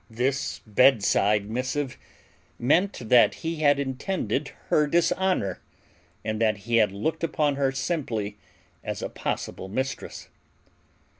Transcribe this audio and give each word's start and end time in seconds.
This 0.09 0.61
bedside 0.65 1.47
missive 1.47 1.95
meant 2.57 3.07
that 3.07 3.35
he 3.45 3.57
had 3.57 3.79
intended 3.79 4.47
her 4.69 4.87
dishonor 4.87 5.59
and 6.25 6.41
that 6.41 6.57
he 6.65 6.77
had 6.77 6.91
looked 6.91 7.23
upon 7.23 7.55
her 7.55 7.71
simply 7.71 8.39
as 8.83 9.03
a 9.03 9.09
possible 9.09 9.69
mistress. 9.69 10.27